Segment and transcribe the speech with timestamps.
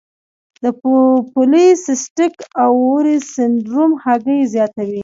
[0.63, 0.65] د
[1.31, 2.33] پولی سیسټک
[2.65, 4.99] اووری سنډروم هګۍ زیاتوي.